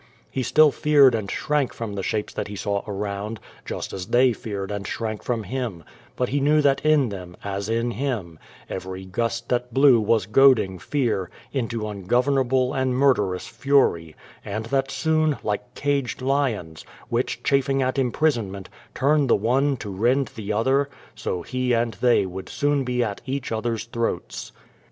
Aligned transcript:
He 0.31 0.41
still 0.41 0.71
feared 0.71 1.13
and 1.13 1.29
shrank 1.29 1.73
from 1.75 1.93
the 1.93 2.01
shapes 2.01 2.33
that 2.33 2.47
he 2.47 2.55
saw 2.55 2.81
around, 2.87 3.39
just 3.67 3.93
as 3.93 4.07
they 4.07 4.33
feared 4.33 4.71
and 4.71 4.87
shrank 4.87 5.21
from 5.21 5.43
him, 5.43 5.83
but 6.15 6.29
he 6.29 6.39
knew 6.39 6.59
that 6.59 6.83
in 6.83 7.09
them, 7.09 7.37
as 7.43 7.69
in 7.69 7.91
him, 7.91 8.39
every 8.67 9.05
gust 9.05 9.47
that 9.49 9.75
blew 9.75 9.99
was 10.01 10.25
goading 10.25 10.79
fear 10.79 11.29
into 11.53 11.87
ungovernable 11.87 12.73
and 12.73 12.95
murderous 12.95 13.45
fury, 13.45 14.15
and 14.43 14.65
that 14.65 14.89
soon, 14.89 15.37
like 15.43 15.71
caged 15.75 16.19
lions, 16.19 16.83
which, 17.09 17.43
chafing 17.43 17.83
at 17.83 17.99
imprisonment, 17.99 18.69
turn 18.95 19.27
the 19.27 19.35
one 19.35 19.77
to 19.77 19.91
rend 19.91 20.29
the 20.29 20.51
other, 20.51 20.89
so 21.13 21.43
he 21.43 21.73
and 21.73 21.93
they 22.01 22.25
would 22.25 22.49
soon 22.49 22.83
be 22.83 23.03
at 23.03 23.21
each 23.27 23.51
other's 23.51 23.83
throats. 23.85 24.51